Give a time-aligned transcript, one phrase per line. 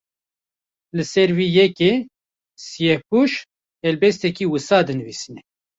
[0.95, 1.91] Li ser vê yekê,
[2.65, 3.31] Siyehpûş
[3.83, 5.35] helbesteke wisa dinivîse